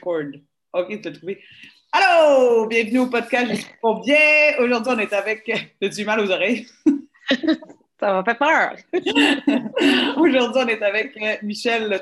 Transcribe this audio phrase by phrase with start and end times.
[0.00, 0.40] Record.
[0.72, 1.42] OK, tu l'as trouvé.
[1.92, 2.66] Allô!
[2.66, 3.68] Bienvenue au podcast Je suis
[4.04, 4.58] bien.
[4.58, 5.48] Aujourd'hui, on est avec.
[5.82, 6.66] As-tu mal aux oreilles?
[8.00, 8.76] Ça m'a fait peur.
[10.16, 11.98] Aujourd'hui, on est avec Michel Le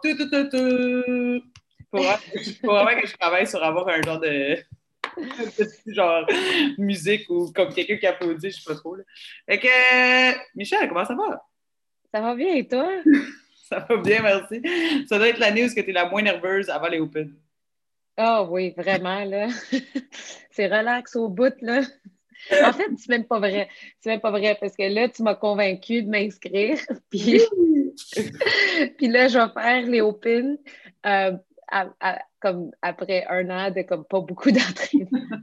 [0.00, 1.40] tu.
[1.90, 4.58] Faut vraiment que je travaille sur avoir un genre de.
[5.86, 6.26] genre
[6.78, 8.94] musique ou comme quelqu'un qui applaudit, je sais pas trop.
[8.94, 9.04] Là.
[9.48, 11.42] Fait que, Michel, comment ça va?
[12.12, 12.88] Ça va bien et toi?
[13.68, 14.60] ça va bien, merci.
[15.08, 17.34] Ça doit être l'année où tu es la moins nerveuse avant les Open.
[18.18, 19.48] Oh oui, vraiment, là.
[20.50, 21.80] c'est relax au bout, là.
[22.62, 23.68] En fait, c'est même pas vrai.
[24.00, 26.78] C'est même pas vrai parce que là, tu m'as convaincu de m'inscrire.
[27.10, 27.40] Puis...
[28.98, 30.58] puis là, je vais faire les Open
[31.06, 31.32] euh,
[32.40, 35.38] comme après un an de comme pas beaucoup d'entraînement.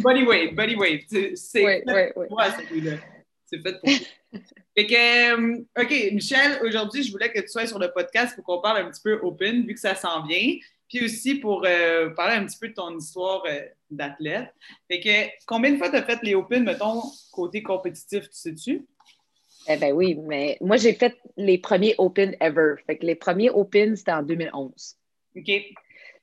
[0.00, 1.04] body weight, body weight.
[1.36, 2.26] C'est oui, oui, oui.
[2.58, 2.96] celui-là.
[3.46, 3.90] C'est fait pour
[4.76, 8.44] fait que, euh, OK, Michel, aujourd'hui, je voulais que tu sois sur le podcast pour
[8.44, 10.56] qu'on parle un petit peu open, vu que ça s'en vient.
[10.88, 14.52] Puis aussi pour euh, parler un petit peu de ton histoire euh, d'athlète.
[14.86, 18.86] Fait que, combien de fois tu as fait les open, mettons, côté compétitif, tu sais-tu?
[19.68, 22.74] Eh bien oui, mais moi, j'ai fait les premiers open ever.
[22.86, 24.96] Fait que les premiers open, c'était en 2011.
[25.36, 25.50] OK.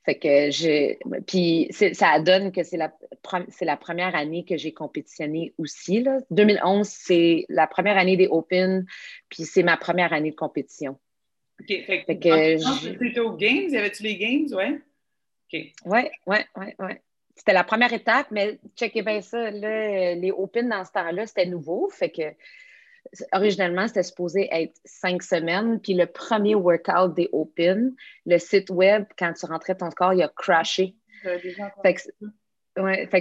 [0.04, 0.98] Fait que j'ai.
[1.26, 2.92] Puis ça donne que c'est la,
[3.48, 6.02] c'est la première année que j'ai compétitionné aussi.
[6.02, 6.18] Là.
[6.30, 8.84] 2011, c'est la première année des Open,
[9.30, 10.98] puis c'est ma première année de compétition.
[11.60, 11.68] OK.
[11.86, 12.58] Fait, que.
[12.58, 13.68] C'était aux Games?
[13.68, 14.46] Y avait-tu les Games?
[14.52, 14.78] Ouais.
[15.52, 15.60] OK.
[15.86, 17.02] Ouais, ouais, ouais, ouais.
[17.36, 19.50] C'était la première étape, mais checkez bien ça.
[19.50, 21.88] Là, les Open dans ce temps-là, c'était nouveau.
[21.88, 22.22] Fait que
[23.32, 25.80] Originalement, c'était supposé être cinq semaines.
[25.80, 27.94] Puis le premier workout des Open,
[28.26, 30.96] le site web, quand tu rentrais ton corps, il a crashé.
[31.82, 32.02] Fait que,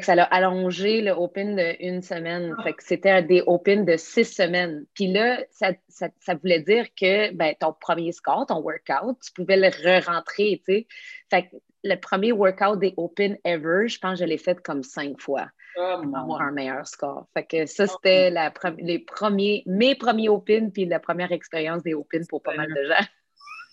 [0.01, 2.55] ça l'a allongé le Open de une semaine.
[2.63, 4.85] Fait que c'était des Open de six semaines.
[4.93, 9.67] Puis là, ça, voulait dire que ben, ton premier score, ton workout, tu pouvais le
[9.67, 10.87] re-rentrer, tu sais.
[11.29, 14.83] Fait que le premier workout des Open ever, je pense que je l'ai fait comme
[14.83, 15.47] cinq fois.
[15.75, 17.27] Oh, avoir un meilleur score.
[17.33, 21.95] Fait que ça, c'était la les premiers, mes premiers Open, puis la première expérience des
[21.95, 23.05] Open pour pas mal de gens.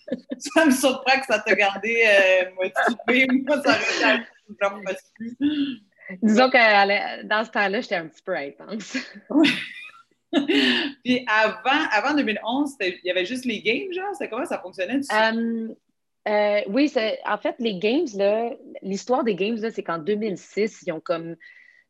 [0.37, 2.49] ça me surprend que ça t'a gardé euh.
[2.55, 4.19] Moi, ça
[6.21, 8.97] Disons que dans ce temps-là, j'étais un petit peu intense.
[11.03, 14.15] puis avant, avant 2011, il y avait juste les games, genre?
[14.17, 15.01] C'est comment ça fonctionnait?
[15.13, 15.67] Euh,
[16.27, 16.91] euh, oui,
[17.25, 18.05] en fait, les games,
[18.81, 21.35] l'histoire des games, c'est qu'en 2006, ils ont comme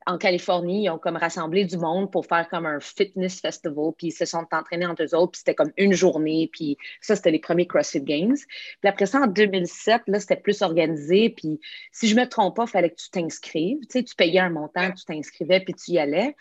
[0.08, 4.08] en Californie, ils ont comme rassemblé du monde pour faire comme un fitness festival, puis
[4.08, 7.32] ils se sont entraînés entre eux autres, puis c'était comme une journée, puis ça, c'était
[7.32, 8.36] les premiers CrossFit Games.
[8.36, 11.60] Puis après ça, en 2007, là, c'était plus organisé, puis
[11.92, 14.50] si je me trompe pas, il fallait que tu t'inscrives, tu sais, tu payais un
[14.50, 16.36] montant, tu t'inscrivais, puis tu y allais.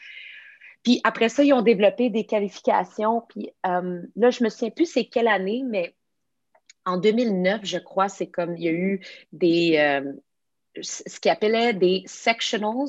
[0.82, 4.86] Puis après ça, ils ont développé des qualifications, puis euh, là, je me souviens plus
[4.86, 5.94] c'est quelle année, mais
[6.86, 9.00] en 2009, je crois, c'est comme il y a eu
[9.32, 9.76] des...
[9.76, 10.12] Euh,
[10.80, 12.88] ce qu'ils appelaient des sectionals.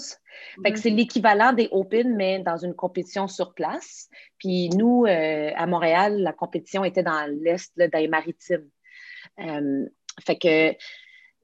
[0.64, 0.98] Fait que c'est mhm.
[0.98, 4.10] l'équivalent des Open, mais dans une compétition sur place.
[4.38, 8.68] Puis nous, euh, à Montréal, la compétition était dans l'Est, dans les maritimes.
[9.40, 9.86] Euh,
[10.26, 10.76] fait que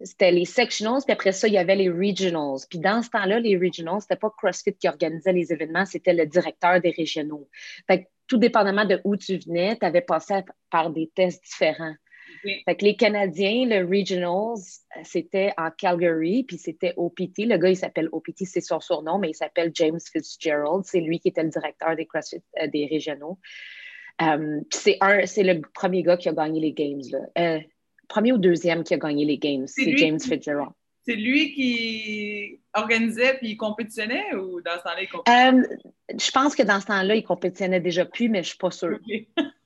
[0.01, 2.59] c'était les sectionals, puis après ça, il y avait les regionals.
[2.69, 6.25] Puis dans ce temps-là, les regionals, c'était pas CrossFit qui organisait les événements, c'était le
[6.25, 7.49] directeur des régionaux.
[7.87, 11.95] Fait que tout dépendamment de où tu venais, tu avais passé par des tests différents.
[12.65, 14.59] Fait que les Canadiens, le Regionals,
[15.03, 17.39] c'était en Calgary, puis c'était OPT.
[17.39, 20.83] Le gars, il s'appelle OPT, c'est son surnom, mais il s'appelle James Fitzgerald.
[20.85, 23.39] C'est lui qui était le directeur des CrossFit euh, des régionaux.
[24.21, 24.97] Euh, c'est
[25.43, 27.01] le premier gars qui a gagné les Games.
[27.11, 27.19] Là.
[27.37, 27.59] Euh,
[28.07, 30.71] premier ou deuxième qui a gagné les Games, c'est James Fitzgerald.
[31.05, 35.77] C'est lui qui organisait puis il compétitionnait ou dans ce temps-là, il compétitionnait?
[36.19, 38.71] je pense que dans ce temps-là, il compétitionnait déjà plus, mais je ne suis pas
[38.71, 38.99] sûre.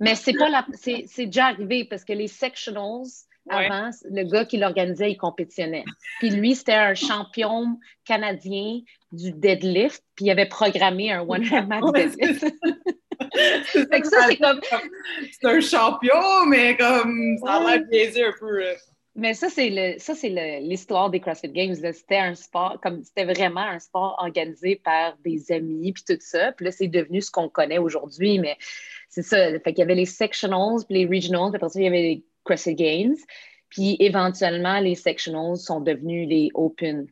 [0.00, 3.06] Mais c'est pas la, c'est déjà arrivé parce que les sectionals,
[3.48, 5.84] avant, le gars qui l'organisait, il compétitionnait.
[6.20, 11.82] Puis lui, c'était un champion canadien du deadlift, puis il avait programmé un one-hand match
[11.94, 12.46] deadlift.
[13.72, 14.60] fait ça, c'est comme.
[15.32, 18.62] C'est un champion, mais comme ça a l'air biaisé un peu.
[19.14, 20.30] Mais ça, c'est le, ça, c'est
[20.60, 21.74] l'histoire des CrossFit Games.
[21.74, 26.52] C'était un sport, comme c'était vraiment un sport organisé par des amis, puis tout ça.
[26.52, 28.38] Puis là, c'est devenu ce qu'on connaît aujourd'hui.
[28.38, 28.56] Mais
[29.10, 29.50] c'est ça.
[29.60, 32.02] Fait qu'il y avait les sectionals, puis les regionals, puis après ça, il y avait
[32.02, 33.16] les CrossFit Games.
[33.68, 37.06] Puis éventuellement, les sectionals sont devenus les Open.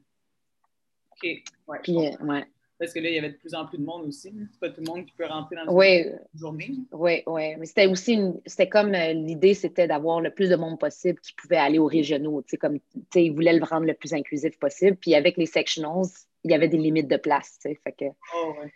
[1.12, 1.28] OK.
[1.68, 2.44] Ouais, puis, euh, ouais.
[2.80, 4.32] Parce que là, il y avait de plus en plus de monde aussi.
[4.52, 6.72] C'est pas tout le monde qui peut rentrer dans une journée.
[6.92, 7.56] Oui, oui.
[7.56, 11.34] Mais c'était aussi c'était comme euh, l'idée, c'était d'avoir le plus de monde possible qui
[11.34, 12.40] pouvait aller aux régionaux.
[12.40, 14.96] Tu sais, comme, tu sais, ils voulaient le rendre le plus inclusif possible.
[14.96, 16.06] Puis avec les sectionals,
[16.42, 17.58] il y avait des limites de place.
[17.60, 18.04] Tu sais, fait que...
[18.34, 18.72] Oh, ouais.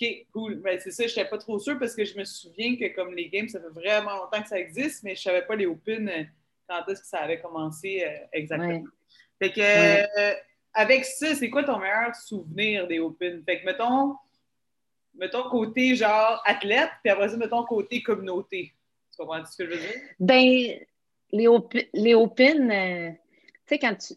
[0.00, 0.54] OK, cool.
[0.62, 3.14] Ben, c'est ça, je n'étais pas trop sûre parce que je me souviens que comme
[3.14, 5.66] les games, ça fait vraiment longtemps que ça existe, mais je ne savais pas les
[5.66, 6.22] Open, euh,
[6.66, 8.84] quand est-ce que ça avait commencé euh, exactement.
[9.38, 10.34] Fait que, euh,
[10.78, 13.42] avec ça, c'est quoi ton meilleur souvenir des Open?
[13.44, 14.14] Fait que, mettons,
[15.14, 18.72] mettons côté genre athlète, puis après ça, mettons côté communauté.
[19.10, 20.00] Tu comprends ce que je veux dire?
[20.20, 20.78] Ben,
[21.32, 21.48] les,
[21.94, 24.14] les Open, euh, tu sais, quand tu,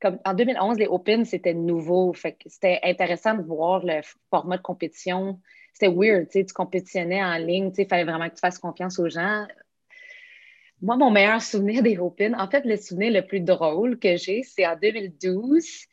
[0.00, 2.12] comme en 2011, les Open, c'était nouveau.
[2.12, 5.40] Fait que c'était intéressant de voir le format de compétition.
[5.72, 8.40] C'était weird, tu sais, tu compétitionnais en ligne, tu sais, il fallait vraiment que tu
[8.40, 9.46] fasses confiance aux gens.
[10.82, 14.42] Moi, mon meilleur souvenir des Open, en fait, le souvenir le plus drôle que j'ai,
[14.42, 15.86] c'est en 2012.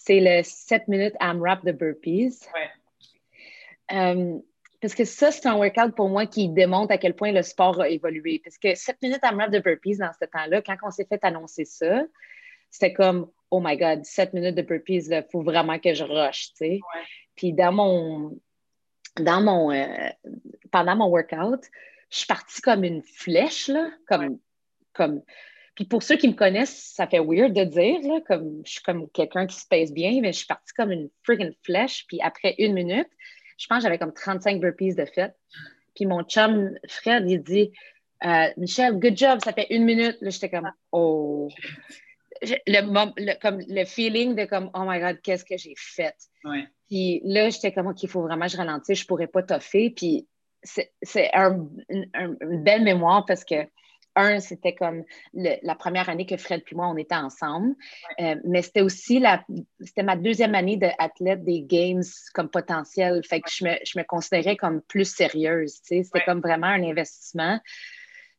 [0.00, 2.38] C'est le 7 minutes AMRAP de burpees.
[2.54, 3.96] Ouais.
[3.96, 4.38] Euh,
[4.80, 7.80] parce que ça, c'est un workout pour moi qui démontre à quel point le sport
[7.80, 8.40] a évolué.
[8.42, 11.64] Parce que 7 minutes AMRAP de burpees dans ce temps-là, quand on s'est fait annoncer
[11.64, 12.04] ça,
[12.70, 16.50] c'était comme, oh my God, 7 minutes de burpees, il faut vraiment que je rush,
[16.50, 16.80] tu sais.
[17.34, 18.38] Puis dans mon,
[19.18, 20.10] dans mon, euh,
[20.70, 21.64] pendant mon workout,
[22.10, 24.38] je suis partie comme une flèche, là, comme,
[24.92, 25.22] comme.
[25.78, 28.82] Puis pour ceux qui me connaissent, ça fait weird de dire, là, comme je suis
[28.82, 32.04] comme quelqu'un qui se pèse bien, mais je suis partie comme une friggin' flèche.
[32.08, 33.06] Puis après une minute,
[33.56, 35.36] je pense que j'avais comme 35 burpees de fait.
[35.94, 37.70] Puis mon chum Fred, il dit
[38.24, 40.16] euh, Michel, good job, ça fait une minute.
[40.20, 41.48] Là, j'étais comme Oh.
[42.42, 46.16] Le, comme, le feeling de comme Oh my God, qu'est-ce que j'ai fait?
[46.88, 49.90] Puis là, j'étais comme OK, il faut vraiment que je ralentisse, je pourrais pas toffer.
[49.90, 50.26] Puis
[50.64, 53.54] c'est un, une belle mémoire parce que,
[54.18, 57.74] un, c'était comme la première année que Fred et moi, on était ensemble,
[58.20, 59.44] euh, mais c'était aussi la,
[59.80, 62.02] c'était ma deuxième année d'athlète des Games
[62.34, 63.22] comme potentiel.
[63.24, 67.60] Fait que je, me, je me considérais comme plus sérieuse, c'était comme vraiment un investissement.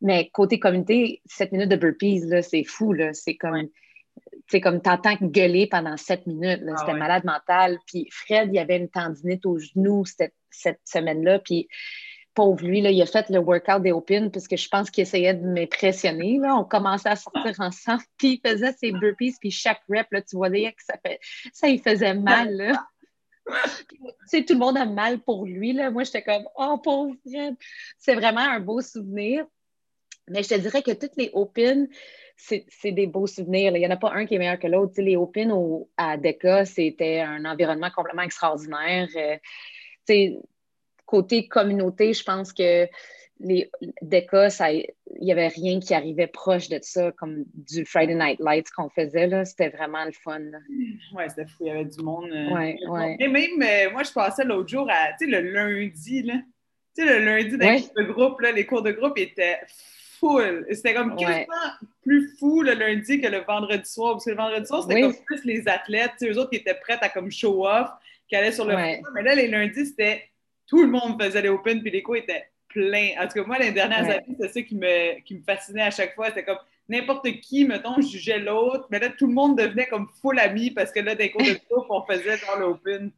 [0.02, 3.68] Mais côté communauté, 7 minutes de burpees, là, c'est fou, là, c'est comme...
[4.48, 6.62] C'est comme t'entends gueuler pendant sept minutes.
[6.68, 7.78] Ah c'était malade mental.
[7.86, 11.38] Puis Fred, il y avait une tendinite au genou cette, cette semaine-là.
[11.40, 11.68] Puis
[12.39, 15.01] pauvre lui, là, il a fait le workout des Open parce que je pense qu'il
[15.01, 16.39] essayait de m'impressionner.
[16.45, 20.38] On commençait à sortir ensemble, puis il faisait ses burpees, puis chaque rep, là, tu
[20.38, 21.19] voyais que ça, fait,
[21.51, 22.56] ça il faisait mal.
[22.56, 22.88] Là.
[24.31, 25.74] tout le monde a mal pour lui.
[25.74, 25.91] Là.
[25.91, 27.56] Moi, j'étais comme, oh, pauvre Fred.
[27.97, 29.45] C'est vraiment un beau souvenir.
[30.30, 31.89] Mais je te dirais que toutes les Open,
[32.38, 33.75] c'est des beaux souvenirs.
[33.75, 34.94] Il n'y en a pas un qui est meilleur que l'autre.
[35.01, 39.09] Les Open au, à DECA, c'était un environnement complètement extraordinaire.
[39.18, 39.35] Euh,
[41.09, 42.88] côté communauté, je pense que
[43.39, 43.71] les
[44.03, 44.85] DECA, il
[45.21, 49.27] n'y avait rien qui arrivait proche de ça, comme du Friday Night Lights qu'on faisait.
[49.45, 50.39] C'était vraiment le fun.
[50.69, 51.57] Oui, c'était fou.
[51.61, 52.29] Il y avait du monde.
[52.31, 53.17] Euh, ouais, ouais.
[53.19, 56.35] Et même, euh, moi, je passais l'autre jour à, tu sais, le lundi, là.
[56.95, 59.59] Tu sais, le lundi dans les cours de groupe, là, les cours de groupe étaient
[60.19, 60.67] full.
[60.71, 61.45] C'était comme quasiment
[62.03, 64.13] plus fou le lundi que le vendredi soir.
[64.13, 67.00] Parce que le vendredi soir, c'était comme plus les athlètes, eux autres qui étaient prêts
[67.01, 67.89] à comme show off,
[68.27, 70.29] qui allaient sur le Mais là, les lundis, c'était
[70.69, 73.10] tout le monde faisait les Open, puis les cours étaient pleins.
[73.19, 75.92] En tout cas, moi, les dernières années, c'est ça qui me, qui me fascinait à
[75.92, 76.27] chaque fois.
[76.27, 80.39] C'était comme n'importe qui, mettons, jugeait l'autre, mais là, tout le monde devenait comme full
[80.39, 83.12] ami parce que là, des cours de groupe, on faisait dans l'Open.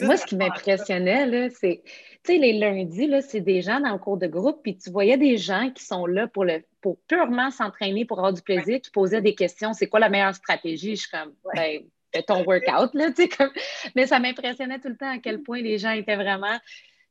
[0.00, 1.80] Moi, ce qui m'impressionnait, là, c'est,
[2.24, 4.90] tu sais, les lundis, là, c'est des gens dans le cours de groupe, puis tu
[4.90, 8.80] voyais des gens qui sont là pour, le, pour purement s'entraîner, pour avoir du plaisir,
[8.80, 9.74] qui posaient des questions.
[9.74, 10.96] C'est quoi la meilleure stratégie?
[10.96, 11.82] Je suis comme, ben,
[12.22, 13.50] ton workout, là, tu sais, comme...
[13.94, 16.58] Mais ça m'impressionnait tout le temps à quel point les gens étaient vraiment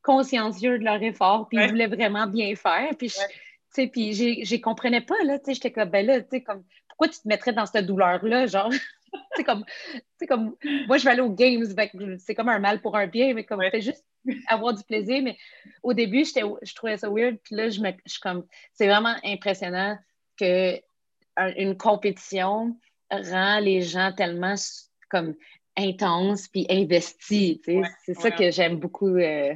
[0.01, 2.89] consciencieux de leur effort, puis ils voulaient vraiment bien faire.
[2.97, 3.19] Puis, tu
[3.69, 6.63] sais, puis j'y comprenais pas, là, tu sais, j'étais comme, ben là, tu sais, comme,
[6.87, 8.71] pourquoi tu te mettrais dans cette douleur-là, genre?
[9.35, 9.65] c'est comme,
[10.27, 10.55] comme,
[10.87, 11.63] moi, je vais aller aux games,
[12.19, 14.05] c'est comme un mal pour un bien, mais comme, fais juste
[14.47, 15.21] avoir du plaisir.
[15.23, 15.37] Mais
[15.83, 19.97] au début, je trouvais ça weird, puis là, je, me, je comme, c'est vraiment impressionnant
[20.37, 20.79] que
[21.57, 22.77] une compétition
[23.11, 24.55] rend les gens tellement
[25.15, 25.35] comme
[25.77, 27.61] intense puis investi.
[28.05, 29.15] c'est ça que j'aime beaucoup.
[29.15, 29.53] Euh,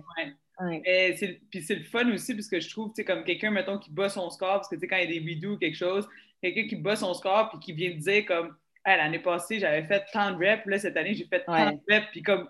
[1.50, 4.30] puis c'est le fun aussi, parce que je trouve, comme quelqu'un, mettons, qui bat son
[4.30, 6.08] score, parce que quand il y a des vidéos ou quelque chose,
[6.42, 10.04] quelqu'un qui bat son score puis qui vient de dire comme l'année passée, j'avais fait
[10.12, 12.50] tant de reps, là, cette année, j'ai fait tant de reps, puis comme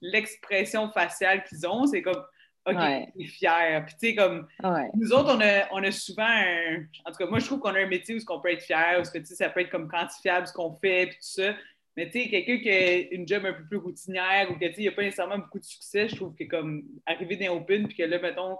[0.00, 2.22] l'expression faciale qu'ils ont, c'est comme
[2.66, 3.84] OK, t'es fier.
[3.86, 4.46] Puis tu sais, comme
[4.94, 6.84] nous autres, on a, on a souvent un.
[7.06, 9.00] En tout cas, moi, je trouve qu'on a un métier où on peut être fier,
[9.00, 11.54] où ça peut être comme quantifiable ce qu'on fait, puis tout ça.
[12.00, 14.88] Mais tu sais, quelqu'un qui a une job un peu plus routinière ou qu'il n'y
[14.88, 18.04] a pas nécessairement beaucoup de succès, je trouve que comme arriver dans Open puis que
[18.04, 18.56] là, mettons,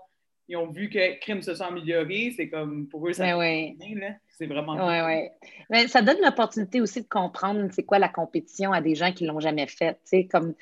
[0.46, 4.44] ils ont vu que crime se sont amélioré, c'est comme pour eux, ça ben C'est
[4.44, 5.50] vraiment Oui, oui.
[5.70, 9.24] Mais ça donne l'opportunité aussi de comprendre c'est quoi la compétition à des gens qui
[9.24, 9.94] ne l'ont jamais fait.
[9.94, 10.52] Tu sais, comme,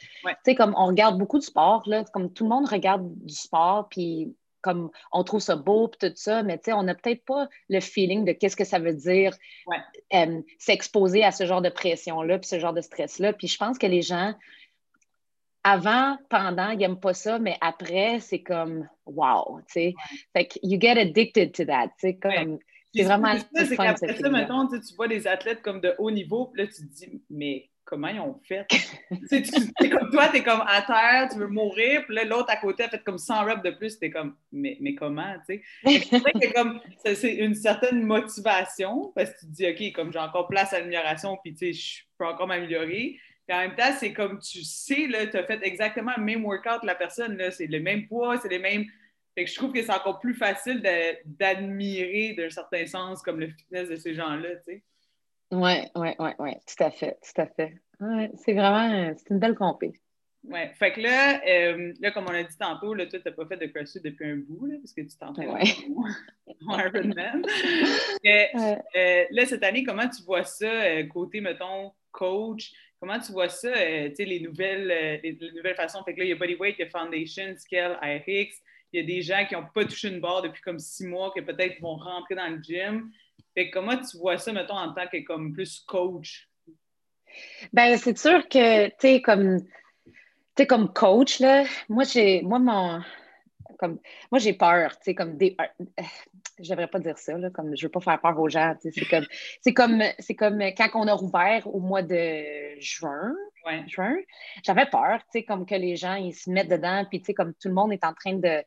[0.56, 4.36] comme on regarde beaucoup de sport, là, comme tout le monde regarde du sport, puis
[4.60, 8.32] comme on trouve ça beau tout ça, mais on n'a peut-être pas le feeling de
[8.32, 9.36] qu'est-ce que ça veut dire
[10.14, 13.32] euh, s'exposer à ce genre de pression-là, puis ce genre de stress-là.
[13.32, 14.34] Puis je pense que les gens,
[15.64, 19.94] avant, pendant, ils n'aiment pas ça, mais après, c'est comme wow, tu sais.
[20.32, 22.58] Fait que you get addicted to that, tu sais, comme
[22.94, 26.62] C'est vraiment c'est qu'après ça, mettons, tu vois des athlètes comme de haut niveau, puis
[26.62, 28.66] là, tu te dis, mais comment ils ont fait?
[28.70, 32.84] tu, comme toi, t'es comme à terre, tu veux mourir, puis là, l'autre à côté
[32.84, 36.00] a fait comme 100 reps de plus, t'es comme, mais, mais comment, tu sais?
[36.10, 40.12] C'est vrai que comme, c'est une certaine motivation, parce que tu te dis, OK, comme
[40.12, 43.18] j'ai encore place à l'amélioration, puis tu sais, je peux encore m'améliorer.
[43.46, 46.44] Puis en même temps, c'est comme tu sais, là, tu as fait exactement le même
[46.44, 48.84] workout que la personne, là, c'est le même poids, c'est les mêmes.
[49.34, 50.82] Fait que je trouve que c'est encore plus facile
[51.24, 54.82] d'admirer d'un certain sens comme le fitness de ces gens-là, tu sais.
[55.50, 57.74] Oui, oui, oui, oui, tout à fait, tout à fait.
[58.00, 59.92] Ouais, c'est vraiment, c'est une belle compé.
[60.44, 63.34] Oui, fait que là, euh, là, comme on a dit tantôt, là, toi, tu n'as
[63.34, 65.62] pas fait de CrossFit depuis un bout, là, parce que tu t'entraînes ouais.
[66.66, 67.44] en Ironman.
[68.96, 72.72] euh, là, cette année, comment tu vois ça, euh, côté, mettons, coach?
[73.00, 76.02] Comment tu vois ça, euh, tu sais, les nouvelles, les, nouvelles façons?
[76.04, 78.56] Fait que là, il y a Bodyweight, il y a Foundation, Scale, IRX.
[78.92, 81.32] Il y a des gens qui n'ont pas touché une barre depuis comme six mois,
[81.34, 83.10] qui peut-être vont rentrer dans le gym.
[83.58, 86.48] Fait comment tu vois ça, mettons, en tant que comme plus coach?
[87.72, 89.58] Ben, c'est sûr que, tu sais, comme,
[90.68, 93.02] comme coach, là, moi, j'ai, moi, mon,
[93.76, 93.98] comme,
[94.30, 96.02] moi, j'ai peur, tu sais, comme des, euh,
[96.60, 98.92] je devrais pas dire ça, là, comme, je veux pas faire peur aux gens, c'est
[99.06, 99.26] comme,
[99.60, 103.34] c'est comme, c'est comme quand on a rouvert au mois de juin,
[103.88, 104.14] juin,
[104.64, 107.34] j'avais peur, tu sais, comme que les gens, ils se mettent dedans, puis, tu sais,
[107.34, 108.62] comme tout le monde est en train de,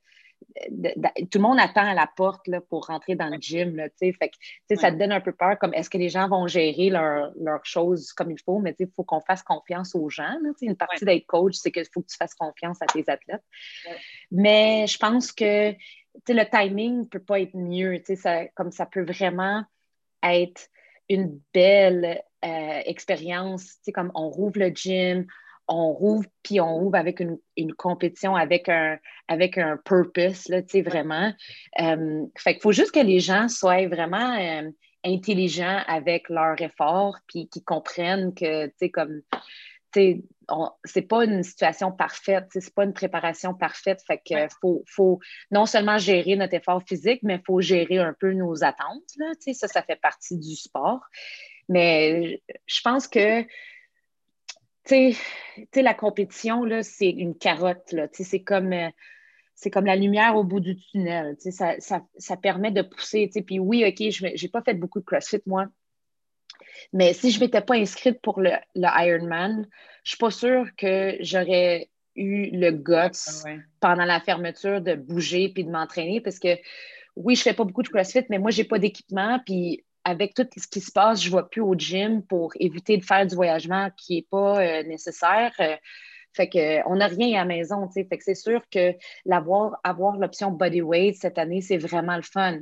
[1.31, 3.75] tout le monde attend à la porte là, pour rentrer dans le gym.
[3.75, 6.47] Là, fait que, Ça te donne un peu peur, comme est-ce que les gens vont
[6.47, 10.37] gérer leurs leur choses comme il faut, mais il faut qu'on fasse confiance aux gens.
[10.41, 13.43] Là, une partie d'être coach, c'est qu'il faut que tu fasses confiance à tes athlètes.
[14.31, 15.73] Mais je pense que
[16.27, 18.01] le timing ne peut pas être mieux.
[18.15, 19.63] Ça, comme ça peut vraiment
[20.23, 20.67] être
[21.09, 25.27] une belle euh, expérience, comme on rouvre le gym,
[25.67, 27.37] on rouvre, puis on rouvre avec une,
[27.77, 31.33] compétition, avec un, avec un purpose, là, tu sais, vraiment.
[31.79, 34.69] Euh, fait qu'il faut juste que les gens soient vraiment euh,
[35.05, 39.21] intelligents avec leur effort, puis qu'ils comprennent que, tu sais, comme,
[39.93, 40.23] tu sais,
[40.83, 44.01] c'est pas une situation parfaite, c'est pas une préparation parfaite.
[44.05, 48.13] Fait qu'il faut, faut non seulement gérer notre effort physique, mais il faut gérer un
[48.19, 50.99] peu nos attentes, là, tu sais, ça, ça fait partie du sport.
[51.69, 53.45] Mais je pense que
[54.85, 55.13] tu
[55.73, 58.07] sais, la compétition, là, c'est une carotte, là.
[58.11, 58.89] C'est comme, euh,
[59.55, 61.35] c'est comme la lumière au bout du tunnel.
[61.39, 63.29] Ça, ça, ça, permet de pousser.
[63.45, 65.67] Puis oui, OK, je n'ai pas fait beaucoup de CrossFit, moi.
[66.93, 69.67] Mais si je ne m'étais pas inscrite pour le, le Ironman,
[70.03, 74.95] je ne suis pas sûre que j'aurais eu le guts ah pendant la fermeture de
[74.95, 76.57] bouger puis de m'entraîner parce que
[77.15, 79.39] oui, je ne fais pas beaucoup de CrossFit, mais moi, je n'ai pas d'équipement.
[79.45, 82.97] Puis avec tout ce qui se passe, je ne vais plus au gym pour éviter
[82.97, 85.53] de faire du voyagement qui n'est pas euh, nécessaire.
[85.59, 85.75] Euh,
[86.33, 87.89] fait que on n'a rien à la maison.
[87.89, 92.59] Fait que c'est sûr que l'avoir, avoir l'option bodyweight cette année, c'est vraiment le fun.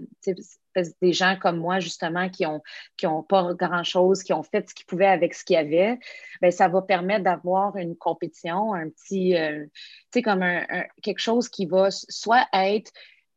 [1.01, 2.61] des gens comme moi, justement, qui ont,
[2.97, 5.99] qui ont pas grand-chose, qui ont fait ce qu'ils pouvaient avec ce qu'il y avait,
[6.41, 9.65] bien, ça va permettre d'avoir une compétition, un petit, euh,
[10.23, 10.65] comme un,
[11.03, 12.91] quelque chose qui va soit être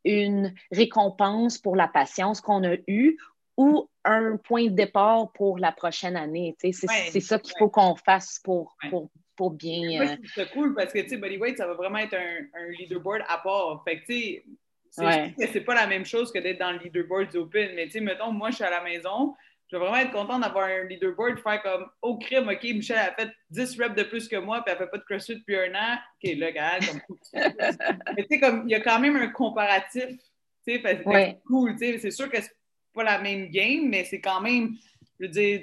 [0.04, 3.18] une récompense pour la patience qu'on a eue
[3.56, 6.56] ou un point de départ pour la prochaine année.
[6.58, 6.72] C'est
[7.20, 10.16] ça qu'il faut qu'on fasse pour, pour, pour bien.
[10.34, 13.38] C'est cool parce que tu sais, Bodyweight, ça va vraiment être un, un leaderboard à
[13.38, 13.82] part.
[13.84, 14.04] Fait que
[15.46, 17.74] c'est pas la même chose que d'être dans le leaderboard du Open.
[17.74, 19.34] Mais tu sais, mettons, moi, je suis à la maison.
[19.70, 23.14] Je vais vraiment être content d'avoir un leaderboard, faire comme au crime, OK, Michel a
[23.14, 25.74] fait 10 reps de plus que moi, puis elle fait pas de CrossFit depuis un
[25.74, 25.96] an.
[26.22, 27.00] OK, là, gars, comme.
[28.14, 30.08] Mais tu sais, comme, il y a quand même un comparatif,
[30.66, 31.98] tu sais, c'est cool, tu sais.
[31.98, 32.36] C'est sûr que
[32.92, 34.76] pas la même game, mais c'est quand même,
[35.18, 35.62] je veux dire,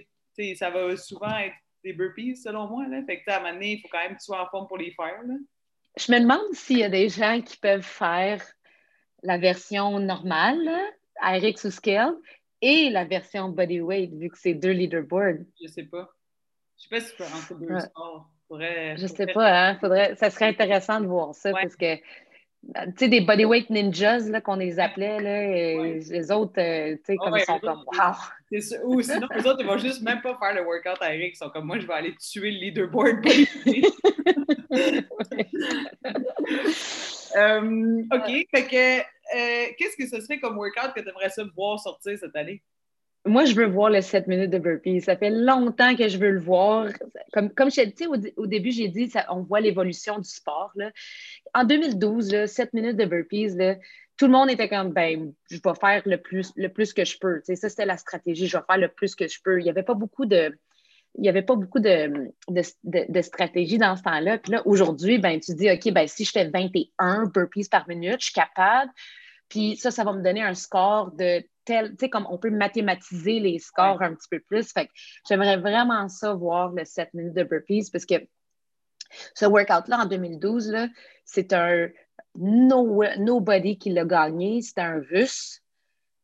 [0.56, 2.88] ça va souvent être des burpees selon moi.
[2.88, 3.04] Là.
[3.06, 4.68] Fait que à un moment donné, il faut quand même que tu sois en forme
[4.68, 5.22] pour les faire.
[5.24, 5.36] Là.
[5.98, 8.42] Je me demande s'il y a des gens qui peuvent faire
[9.24, 10.70] la version normale,
[11.22, 12.16] RX ou Scale,
[12.62, 15.46] et la version bodyweight, vu que c'est deux leaderboards.
[15.62, 16.10] Je sais pas.
[16.78, 18.30] Je sais pas si tu peux rentrer deux sports.
[18.48, 19.78] Faudrait, je sais pas, hein?
[19.80, 21.98] Faudrait, ça serait intéressant de voir ça parce que
[22.62, 25.48] tu sais, des bodyweight ninjas, là, qu'on les appelait, là,
[25.96, 28.14] les autres, euh, tu sais, comme ils sont comme «wow!»
[28.86, 31.38] Ou sinon, les autres, ils vont juste même pas faire le workout à Eric, ils
[31.38, 33.26] sont comme «moi, je vais aller tuer le leaderboard
[37.36, 41.44] euh, OK, fait que, euh, qu'est-ce que ce serait comme workout que tu aimerais ça
[41.56, 42.62] voir sortir cette année?
[43.26, 45.02] Moi, je veux voir le 7 minutes de burpees.
[45.02, 46.88] Ça fait longtemps que je veux le voir.
[47.34, 50.72] Comme, comme je dit, au, au début, j'ai dit, ça, on voit l'évolution du sport.
[50.76, 50.92] Là.
[51.54, 53.76] En 2012, là, 7 minutes de burpees, là,
[54.18, 57.18] tout le monde était comme, ben, je vais faire le plus, le plus que je
[57.18, 57.42] peux.
[57.44, 58.48] ça, c'était la stratégie.
[58.48, 59.60] Je vais faire le plus que je peux.
[59.60, 60.58] Il n'y avait pas beaucoup de.
[61.16, 64.38] Il n'y avait pas beaucoup de, de, de, stratégie dans ce temps-là.
[64.38, 68.18] Puis là, aujourd'hui, ben, tu dis, OK, ben, si je fais 21 burpees par minute,
[68.20, 68.92] je suis capable.
[69.50, 72.52] Puis ça, ça va me donner un score de tel, tu sais, comme on peut
[72.52, 74.72] mathématiser les scores un petit peu plus.
[74.72, 74.92] Fait que
[75.28, 78.16] j'aimerais vraiment ça voir le 7 minutes de burpees parce que
[79.34, 80.76] ce workout-là en 2012,
[81.26, 81.88] c'est un
[82.36, 84.62] nobody qui l'a gagné.
[84.62, 85.62] C'était un russe.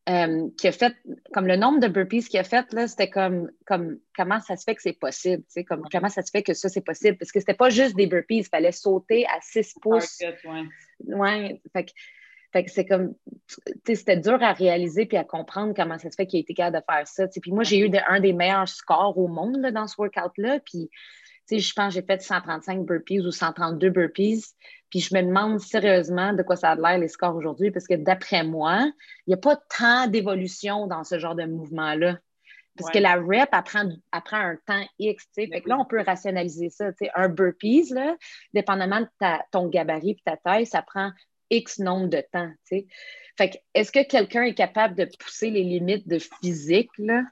[0.08, 0.94] Euh, qui a fait,
[1.34, 4.62] comme le nombre de burpees qu'il a fait, là, c'était comme, comme comment ça se
[4.62, 7.40] fait que c'est possible, comme comment ça se fait que ça, c'est possible, parce que
[7.40, 10.20] c'était pas juste des burpees, il fallait sauter à 6 pouces.
[10.44, 11.16] ouais.
[11.16, 11.60] ouais.
[11.72, 11.90] fait que,
[12.52, 13.14] fait que c'est comme,
[13.84, 16.78] c'était dur à réaliser puis à comprendre comment ça se fait qu'il a été capable
[16.78, 17.26] de faire ça.
[17.26, 20.60] Puis moi, j'ai eu un des meilleurs scores au monde là, dans ce workout-là.
[20.64, 20.88] Puis
[21.50, 24.44] je pense que j'ai fait 135 burpees ou 132 burpees.
[24.90, 27.94] Puis je me demande sérieusement de quoi ça a l'air les scores aujourd'hui, parce que
[27.94, 28.90] d'après moi,
[29.26, 32.18] il n'y a pas tant d'évolution dans ce genre de mouvement-là.
[32.76, 35.26] Parce que la rep apprend, un temps X.
[35.34, 36.90] Fait que là, on peut rationaliser ça.
[37.14, 38.16] Un burpees, là,
[38.52, 39.06] dépendamment de
[39.50, 41.10] ton gabarit et ta taille, ça prend
[41.50, 42.50] X nombre de temps.
[42.68, 47.22] Fait que est-ce que quelqu'un est capable de pousser les limites de physique, là,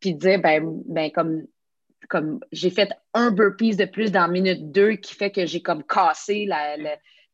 [0.00, 1.46] puis dire, ben, ben comme
[2.08, 5.84] comme j'ai fait un burpees de plus dans minute 2 qui fait que j'ai comme
[5.84, 6.76] cassé la,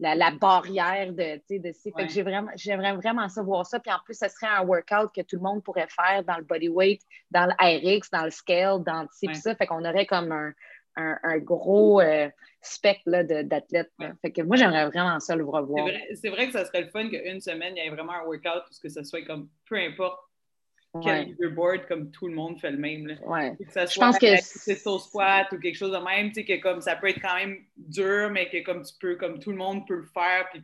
[0.00, 3.80] la, barrière de, de Fait que j'ai vraiment, j'aimerais vraiment savoir ça.
[3.80, 6.44] Puis en plus, ce serait un workout que tout le monde pourrait faire dans le
[6.44, 9.54] bodyweight, dans le RX, dans le scale, dans le type ça.
[9.54, 10.52] Fait qu'on aurait comme un,
[10.96, 12.28] un, gros euh,
[12.60, 13.92] spectre d'athlètes.
[14.22, 15.88] Fait que moi, j'aimerais vraiment ça le revoir.
[16.14, 18.62] C'est vrai, que ça serait le fun qu'une semaine, il y ait vraiment un workout
[18.64, 20.20] parce que ça soit comme peu importe
[21.02, 23.06] quel leaderboard comme tout le monde fait le même.
[23.06, 23.14] Là.
[23.26, 23.56] Ouais.
[23.56, 26.44] Que ça soit je pense que c'est squat ou quelque chose de même, tu sais,
[26.44, 29.50] que comme ça peut être quand même dur, mais que comme tu peux, comme tout
[29.50, 30.62] le monde peut le faire, puis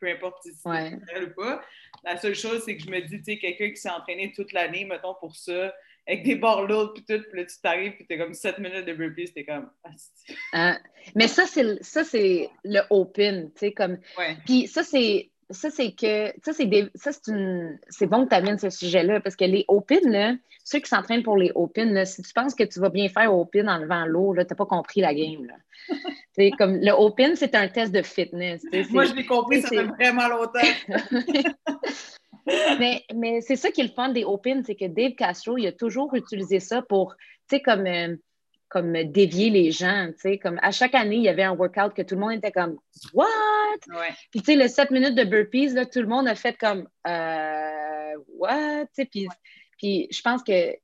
[0.00, 0.98] peu importe si c'est ouais.
[1.22, 1.62] ou pas.
[2.04, 4.52] La seule chose, c'est que je me dis, tu sais, quelqu'un qui s'est entraîné toute
[4.52, 5.74] l'année, mettons, pour ça,
[6.06, 8.86] avec des barres lourdes, puis tout, puis là, tu t'arrives, puis t'es comme 7 minutes
[8.86, 9.70] de burpees, t'es comme...
[10.52, 10.78] Ah,
[11.14, 13.98] mais ça, c'est le open, tu sais, comme...
[14.46, 18.34] Puis ça, c'est ça, c'est que, ça, c'est ça, c'est une, c'est bon que tu
[18.34, 20.34] amènes ce sujet-là parce que les open, là,
[20.64, 23.32] ceux qui s'entraînent pour les open, là, si tu penses que tu vas bien faire
[23.32, 25.54] open en levant l'eau, tu n'as pas compris la game, là.
[26.58, 28.64] comme, le open, c'est un test de fitness.
[28.90, 30.58] Moi, je l'ai compris, ça fait vraiment longtemps.
[32.80, 35.66] mais, mais c'est ça qui est le fun des open, c'est que Dave Castro, il
[35.68, 37.14] a toujours utilisé ça pour,
[37.48, 38.16] tu sais, comme, euh,
[38.76, 41.94] comme dévier les gens, tu sais, comme à chaque année, il y avait un workout
[41.94, 42.76] que tout le monde était comme
[43.14, 43.26] «What?
[44.30, 46.86] Puis, tu sais, le 7 minutes de burpees, là, tout le monde a fait comme
[47.06, 48.88] euh, What?
[49.10, 49.28] puis,
[49.78, 50.76] puis je pense que,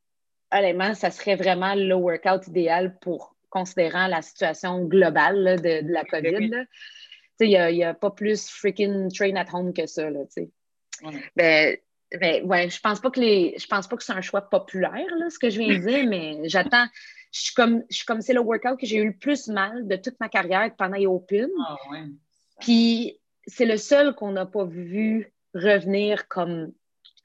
[0.50, 6.48] honnêtement, ça serait vraiment le workout idéal pour considérant la situation globale de, la COVID.
[6.48, 6.66] Tu
[7.40, 10.48] sais, il n'y a, pas plus freaking train at home que ça, là, tu
[11.02, 11.12] sais.
[11.36, 11.76] Ben,
[12.18, 13.54] ben, ouais, je pense pas que les.
[13.58, 16.06] Je pense pas que c'est un choix populaire, là, ce que je viens de dire,
[16.06, 16.86] mais j'attends
[17.32, 19.88] je suis comme, je suis comme c'est le workout que j'ai eu le plus mal
[19.88, 21.48] de toute ma carrière pendant les Open.
[21.66, 21.76] Ah,
[22.60, 26.72] Puis c'est le seul qu'on n'a pas vu revenir comme,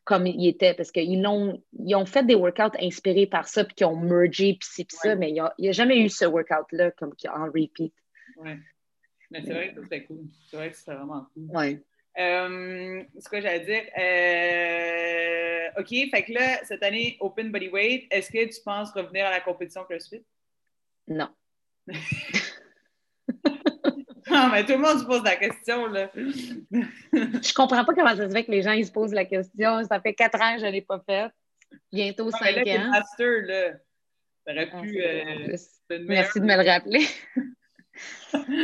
[0.06, 3.76] comme il était parce qu'ils ont, ils ont fait des workouts inspirés par ça puis
[3.76, 7.14] qui ont mergé puis c'est ça, mais il n'y a, jamais eu ce workout-là comme
[7.30, 7.94] en repeat.
[8.38, 8.52] Oui.
[9.30, 10.26] Mais c'est vrai que c'était cool.
[10.50, 11.50] C'est vrai que c'était vraiment cool.
[11.54, 11.80] Oui.
[12.20, 13.84] Euh, ce que j'allais dire.
[13.98, 19.32] Euh, OK, fait que là, cette année, Open Bodyweight, est-ce que tu penses revenir à
[19.32, 20.26] la compétition CrossFit?
[21.08, 21.30] Non.
[21.88, 21.94] non,
[24.52, 26.10] mais tout le monde se pose la question, là.
[26.16, 29.84] je comprends pas comment ça se fait que les gens ils se posent la question.
[29.86, 31.32] Ça fait quatre ans que je ne l'ai pas faite.
[31.92, 32.90] Bientôt cinq là, ans.
[32.90, 33.74] Master, là.
[34.48, 35.04] Ah, pu.
[35.04, 35.56] Euh,
[36.08, 37.06] Merci de me le rappeler.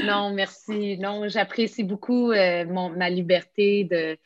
[0.05, 0.97] non, merci.
[0.97, 4.17] Non, j'apprécie beaucoup euh, ma liberté de,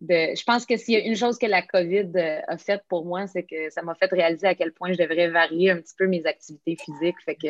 [0.00, 2.82] de, Je pense que s'il y a une chose que la COVID euh, a faite
[2.88, 5.76] pour moi, c'est que ça m'a fait réaliser à quel point je devrais varier un
[5.76, 7.20] petit peu mes activités physiques.
[7.24, 7.48] Fait que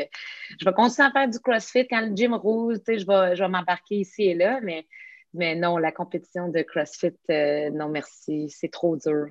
[0.60, 3.48] je vais continuer à faire du CrossFit quand le gym roule, je vais, je vais
[3.48, 4.86] m'embarquer ici et là, mais,
[5.34, 8.48] mais non, la compétition de CrossFit, euh, non, merci.
[8.50, 9.26] C'est trop dur.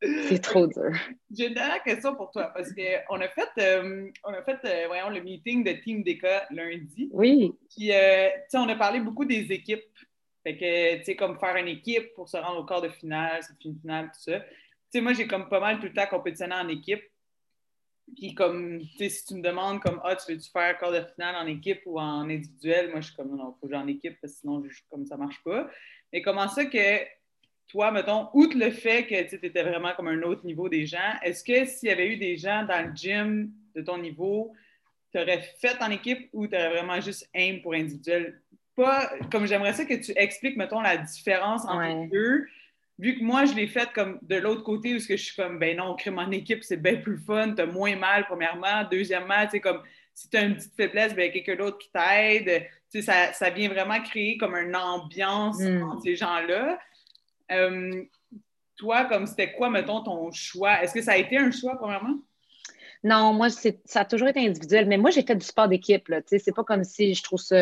[0.00, 0.92] C'est trop dur.
[1.30, 4.86] J'ai une dernière question pour toi parce qu'on a fait, euh, on a fait euh,
[4.86, 7.08] voyons, le meeting de Team DK lundi.
[7.12, 7.52] Oui.
[7.70, 9.82] Puis, euh, on a parlé beaucoup des équipes.
[10.44, 13.42] Fait que, tu sais, comme faire une équipe pour se rendre au quart de finale,
[13.42, 14.40] cette finale, tout ça.
[14.40, 14.46] Tu
[14.90, 17.02] sais, moi, j'ai comme pas mal tout le temps compétitionné en équipe.
[18.16, 21.02] Puis, comme, tu sais, si tu me demandes, comme, ah, tu veux-tu faire quart de
[21.14, 23.86] finale en équipe ou en individuel, moi, je suis comme, non, il faut que j'en
[23.88, 25.68] équipe parce que sinon, je, comme ça marche pas.
[26.12, 27.17] Mais comment ça que
[27.68, 31.12] toi, mettons, outre le fait que tu étais vraiment comme un autre niveau des gens,
[31.22, 34.52] est-ce que s'il y avait eu des gens dans le gym de ton niveau,
[35.12, 38.40] tu aurais fait en équipe ou tu aurais vraiment juste aim pour individuel?
[38.74, 42.46] Pas, comme j'aimerais ça que tu expliques, mettons, la différence entre les deux.
[42.98, 45.76] Vu que moi, je l'ai fait comme de l'autre côté où je suis comme, ben
[45.76, 48.84] non, crime en équipe, c'est bien plus fun, t'as moins mal, premièrement.
[48.90, 49.82] Deuxièmement, tu sais, comme,
[50.14, 52.66] si tu as une petite faiblesse, ben quelqu'un d'autre qui t'aide.
[52.90, 55.82] Tu sais, ça, ça, vient vraiment créer comme une ambiance mm.
[55.82, 56.78] entre ces gens-là.
[57.50, 58.04] Euh,
[58.76, 60.82] toi, comme c'était quoi, mettons, ton choix?
[60.82, 62.16] Est-ce que ça a été un choix, premièrement?
[63.04, 66.12] Non, moi, ça a toujours été individuel, mais moi, j'ai fait du sport d'équipe.
[66.26, 67.56] C'est pas comme si je trouve ça.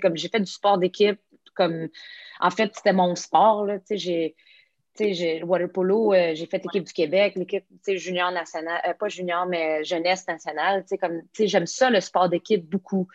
[0.00, 1.20] Comme j'ai fait du sport d'équipe,
[1.54, 1.88] comme
[2.40, 3.68] en fait, c'était mon sport.
[3.90, 4.34] J'ai
[4.98, 9.46] j'ai water polo, euh, j'ai fait l'équipe du Québec, l'équipe junior nationale, euh, pas junior,
[9.46, 10.84] mais jeunesse nationale.
[11.00, 13.08] Comme, j'aime ça, le sport d'équipe, beaucoup.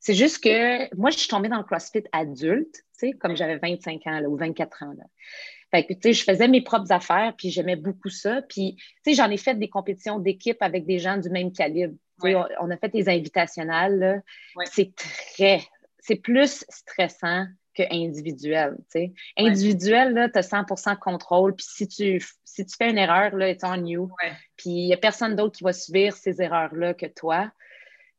[0.00, 2.84] C'est juste que moi, je suis tombée dans le CrossFit adulte,
[3.20, 4.94] comme j'avais 25 ans ou 24 ans.
[4.96, 5.04] Là.
[5.70, 8.42] Fait que, je faisais mes propres affaires, puis j'aimais beaucoup ça.
[8.48, 11.94] Puis, j'en ai fait des compétitions d'équipe avec des gens du même calibre.
[12.22, 14.22] On, a fait des invitationnels.
[14.64, 15.62] C'est très,
[15.98, 18.76] c'est plus stressant que individuel.
[19.36, 20.64] Individuel, tu as 100
[20.96, 21.54] contrôle.
[21.54, 24.10] Puis si tu, si tu fais une erreur, là, it's on you.
[24.56, 27.52] Puis il n'y a personne d'autre qui va subir ces erreurs-là que toi.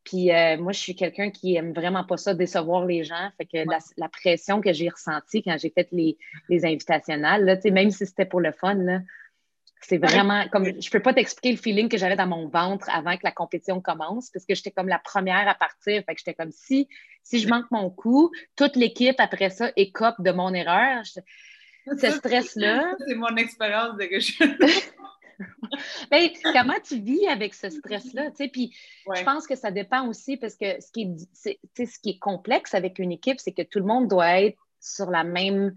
[0.03, 3.29] Puis euh, moi, je suis quelqu'un qui aime vraiment pas ça, décevoir les gens.
[3.38, 6.17] Fait que la, pression que j'ai ressentie quand j'ai fait les,
[6.49, 9.01] les là, même si c'était pour le fun,
[9.81, 13.15] c'est vraiment comme je peux pas t'expliquer le feeling que j'avais dans mon ventre avant
[13.15, 16.03] que la compétition commence parce que j'étais comme la première à partir.
[16.05, 16.89] Fait que j'étais comme si,
[17.23, 21.03] si je manque mon coup, toute l'équipe après ça écope de mon erreur.
[21.05, 22.95] Ce stress-là.
[23.07, 24.33] C'est mon expérience de que je.
[26.12, 28.32] Mais comment tu vis avec ce stress-là?
[28.51, 28.75] Puis
[29.15, 31.13] je pense que ça dépend aussi parce que ce qui
[31.45, 34.60] est, ce qui est complexe avec une équipe, c'est que tout le monde doit être
[34.79, 35.73] sur la même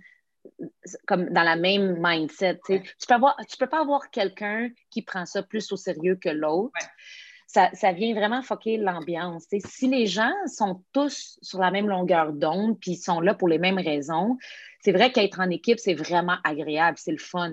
[1.06, 2.60] comme dans la même mindset.
[2.66, 6.28] Tu peux avoir, tu peux pas avoir quelqu'un qui prend ça plus au sérieux que
[6.28, 6.74] l'autre.
[7.46, 9.44] Ça, ça, vient vraiment foquer l'ambiance.
[9.66, 13.58] Si les gens sont tous sur la même longueur d'onde, puis sont là pour les
[13.58, 14.38] mêmes raisons,
[14.80, 17.52] c'est vrai qu'être en équipe, c'est vraiment agréable, c'est le fun.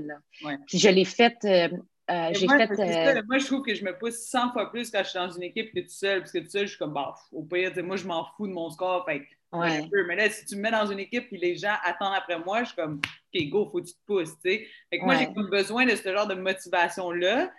[0.67, 1.67] Puis je l'ai fait euh,
[2.09, 3.17] euh, j'ai fait.
[3.17, 5.29] Euh, moi, je trouve que je me pousse 100 fois plus quand je suis dans
[5.29, 6.19] une équipe que tout seul.
[6.19, 8.53] Parce que tout seul, je suis comme, bah, au pire, moi, je m'en fous de
[8.53, 9.05] mon score.
[9.05, 12.39] Fait Mais là, si tu me mets dans une équipe et les gens attendent après
[12.39, 12.99] moi, je suis comme,
[13.33, 14.35] OK, go, faut que tu te pousses.
[14.41, 17.51] Fait que moi, j'ai besoin de ce genre de motivation-là.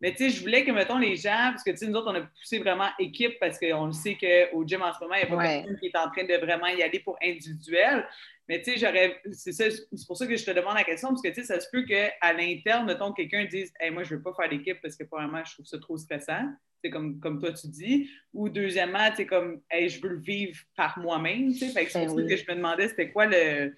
[0.00, 2.12] Mais tu sais, je voulais que, mettons, les gens, parce que tu sais, nous autres,
[2.12, 5.32] on a poussé vraiment équipe parce qu'on sait qu'au gym en ce moment, il n'y
[5.32, 8.06] a pas personne qui est en train de vraiment y aller pour individuel.
[8.48, 9.20] Mais tu sais, j'aurais.
[9.32, 11.68] C'est pour ça que je te demande la question, parce que tu sais, ça se
[11.70, 14.96] peut qu'à l'interne, mettons, quelqu'un dise hey, moi, je ne veux pas faire l'équipe parce
[14.96, 16.44] que, premièrement, je trouve ça trop stressant.
[16.82, 18.08] C'est comme, comme toi, tu dis.
[18.32, 21.52] Ou deuxièmement, tu sais, comme hey, je veux le vivre par moi-même.
[21.52, 23.74] Tu sais, fait que c'est ben pour ça que je me demandais c'était quoi le.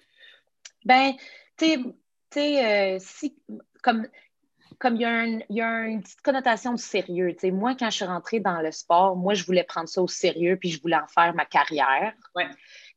[0.85, 1.13] Ben,
[1.57, 1.77] tu
[2.31, 3.35] sais, euh, si.
[3.81, 4.07] Comme
[4.79, 7.35] comme il y, a il y, a une petite connotation de sérieux.
[7.37, 10.07] sais, moi, quand je suis rentrée dans le sport, moi, je voulais prendre ça au
[10.07, 12.13] sérieux, puis je voulais en faire ma carrière.
[12.33, 12.47] Ouais.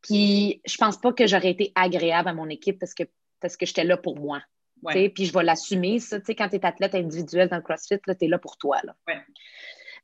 [0.03, 3.05] Puis je pense pas que j'aurais été agréable à mon équipe parce que,
[3.41, 4.43] parce que j'étais là pour moi.
[4.85, 6.19] Puis je vais l'assumer, ça.
[6.27, 8.79] Quand tu es athlète individuel dans le CrossFit, tu es là pour toi.
[8.83, 8.97] Là.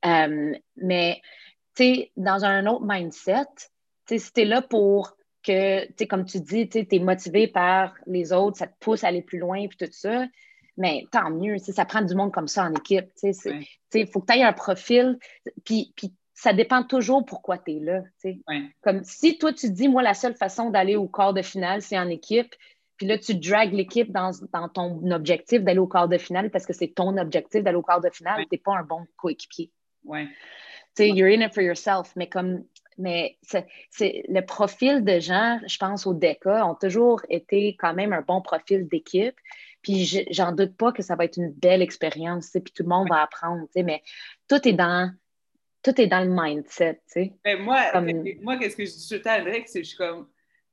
[0.06, 1.20] Euh, mais
[2.16, 3.46] dans un autre mindset,
[4.08, 8.58] si tu es là pour que, comme tu dis, tu es motivé par les autres,
[8.58, 10.26] ça te pousse à aller plus loin, puis tout ça,
[10.76, 13.06] mais tant mieux, ça prend du monde comme ça en équipe.
[13.22, 15.18] Il faut que tu aies un profil,
[15.64, 15.92] puis
[16.38, 18.02] ça dépend toujours pourquoi tu es là.
[18.80, 21.82] Comme si toi, tu te dis, moi, la seule façon d'aller au quart de finale,
[21.82, 22.54] c'est en équipe.
[22.96, 24.30] Puis là, tu dragues l'équipe dans,
[24.72, 28.00] ton objectif d'aller au quart de finale parce que c'est ton objectif d'aller au quart
[28.00, 28.42] de finale.
[28.42, 29.72] Tu n'es pas un bon coéquipier.
[30.04, 30.26] Ouais.
[30.94, 32.12] Tu sais, you're in it for yourself.
[32.14, 32.62] Mais comme
[32.98, 38.12] mais c'est le profil de gens, je pense, au DECA, ont toujours été quand même
[38.12, 39.36] un bon profil d'équipe.
[39.82, 43.08] Puis j'en doute pas que ça va être une belle expérience, puis tout le monde
[43.08, 44.02] va apprendre, mais
[44.48, 45.12] tout est dans
[45.82, 47.32] tout est dans le mindset, tu sais.
[47.44, 47.78] Ben, moi,
[48.42, 50.26] moi qu'est-ce que je dis tout le temps à c'est que je suis comme,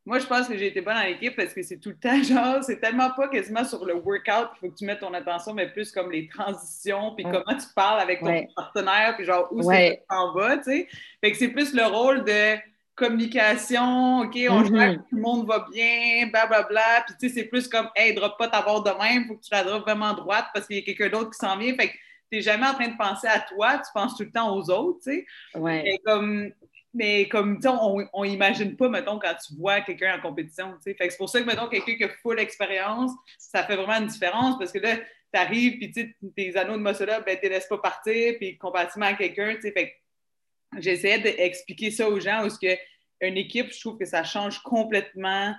[0.05, 2.21] moi, je pense que j'ai été bonne dans l'équipe parce que c'est tout le temps,
[2.23, 5.53] genre, c'est tellement pas quasiment sur le workout qu'il faut que tu mettes ton attention,
[5.53, 9.63] mais plus comme les transitions, puis comment tu parles avec ton partenaire, puis genre, où
[9.63, 10.87] c'est que tu en vas, tu sais.
[11.21, 12.55] Fait que c'est plus le rôle de
[12.95, 17.67] communication, OK, on mm tout le monde va bien, blablabla, puis tu sais, c'est plus
[17.67, 20.45] comme, hey, drop pas ta barre de même, faut que tu la drops vraiment droite
[20.53, 21.75] parce qu'il y a quelqu'un d'autre qui s'en vient.
[21.75, 21.93] Fait que
[22.31, 24.99] n'es jamais en train de penser à toi, tu penses tout le temps aux autres,
[25.03, 25.25] tu sais.
[25.59, 25.83] Ouais.
[25.83, 26.51] Mais comme,
[26.93, 27.59] mais comme
[28.13, 30.93] on n'imagine pas, mettons, quand tu vois quelqu'un en compétition, tu sais.
[30.95, 33.99] Fait que c'est pour ça que, mettons, quelqu'un qui a full expérience, ça fait vraiment
[33.99, 37.49] une différence parce que là, tu arrives, puis tu tes anneaux de muscle-up, ben, tu
[37.49, 39.71] laisses pas partir, puis comparativement à quelqu'un, tu sais.
[39.71, 42.75] Fait que j'essayais d'expliquer ça aux gens, parce que
[43.21, 45.53] une équipe, je trouve que ça change complètement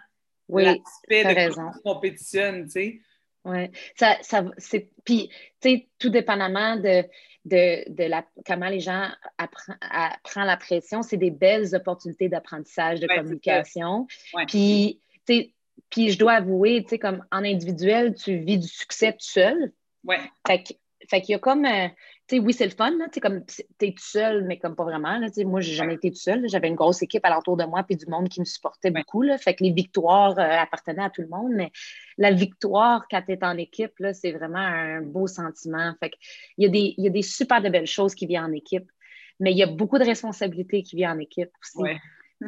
[0.48, 3.00] oui, l'aspect de compétition, tu sais.
[3.46, 4.90] Oui, ça, ça c'est.
[5.04, 5.30] Puis,
[5.60, 7.04] tu sais, tout dépendamment de,
[7.44, 13.06] de, de la, comment les gens apprennent la pression, c'est des belles opportunités d'apprentissage, de
[13.06, 14.08] communication.
[14.48, 15.52] Puis, tu sais,
[15.90, 19.72] puis je dois avouer, tu sais, comme en individuel, tu vis du succès tout seul.
[20.02, 20.18] Ouais.
[20.44, 20.64] Fait,
[21.08, 21.64] fait qu'il y a comme.
[21.64, 21.88] Euh,
[22.32, 23.42] oui, c'est le fun, tu comme
[23.80, 25.18] es tout seul, mais comme pas vraiment.
[25.18, 26.48] Là, moi, j'ai jamais été tout seul.
[26.48, 29.22] J'avais une grosse équipe alentour de moi, puis du monde qui me supportait beaucoup.
[29.22, 31.70] Là, fait que les victoires euh, appartenaient à tout le monde, mais
[32.18, 35.92] la victoire quand tu es en équipe, c'est vraiment un beau sentiment.
[36.00, 36.16] Fait que,
[36.58, 38.52] il, y a des, il y a des super de belles choses qui viennent en
[38.52, 38.90] équipe,
[39.38, 41.92] mais il y a beaucoup de responsabilités qui viennent en équipe aussi.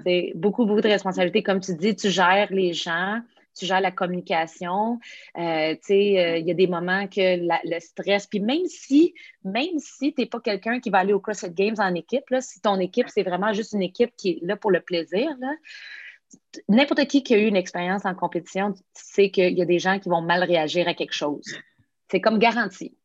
[0.04, 1.42] C'est beaucoup, beaucoup de responsabilités.
[1.42, 3.20] Comme tu dis, tu gères les gens,
[3.58, 4.98] tu gères la communication.
[5.36, 9.14] Euh, tu sais, euh, il y a des moments que le stress, puis même si,
[9.44, 12.40] même si tu n'es pas quelqu'un qui va aller au CrossFit Games en équipe, là,
[12.40, 15.28] si ton équipe, c'est vraiment juste une équipe qui est là pour le plaisir,
[16.68, 19.98] n'importe qui qui a eu une expérience en compétition sait qu'il y a des gens
[19.98, 21.44] qui vont mal réagir à quelque chose.
[22.10, 22.96] C'est comme garanti.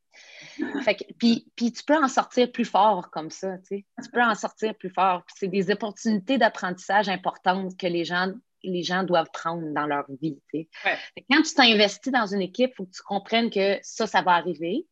[1.17, 3.85] puis, puis, tu peux en sortir plus fort comme ça, tu sais.
[4.03, 5.23] Tu peux en sortir plus fort.
[5.35, 8.31] C'est des opportunités d'apprentissage importantes que les gens
[8.63, 10.37] les gens doivent prendre dans leur vie.
[10.53, 14.31] Quand tu t'investis dans une équipe, il faut que tu comprennes que ça, ça va
[14.31, 14.85] arriver.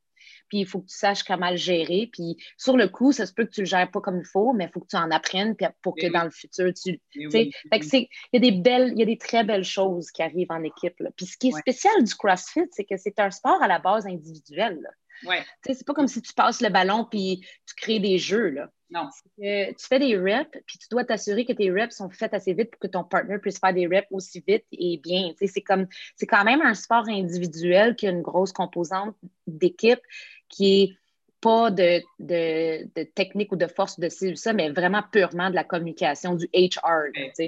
[0.50, 2.10] Puis il faut que tu saches comment le gérer.
[2.12, 4.52] Puis sur le coup, ça se peut que tu le gères pas comme il faut,
[4.52, 7.00] mais il faut que tu en apprennes pour que dans le futur, tu.
[7.14, 10.64] il y a des belles, il y a des très belles choses qui arrivent en
[10.64, 11.02] équipe.
[11.16, 14.06] Puis ce qui est spécial du CrossFit, c'est que c'est un sport à la base
[14.06, 14.78] individuel.
[15.26, 15.44] Ouais.
[15.66, 18.50] C'est pas comme si tu passes le ballon puis tu crées des jeux.
[18.50, 18.70] Là.
[18.92, 19.08] Non.
[19.38, 22.72] tu fais des reps, puis tu dois t'assurer que tes reps sont faits assez vite
[22.72, 25.32] pour que ton partner puisse faire des reps aussi vite et bien.
[25.40, 29.16] C'est comme c'est quand même un sport individuel qui a une grosse composante
[29.48, 30.02] d'équipe
[30.50, 30.98] qui est
[31.40, 35.56] pas de, de, technique ou de force de ci ou ça, mais vraiment purement de
[35.56, 37.12] la communication, du HR.
[37.16, 37.42] Oui,